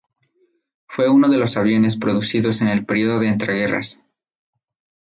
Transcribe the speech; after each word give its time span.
Fue 0.87 1.07
uno 1.09 1.29
de 1.29 1.37
los 1.37 1.57
aviones 1.57 1.95
producidos 1.95 2.61
en 2.63 2.69
el 2.69 2.87
período 2.87 3.19
de 3.19 3.27
entreguerras. 3.27 4.01